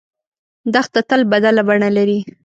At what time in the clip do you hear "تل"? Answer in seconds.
1.09-1.21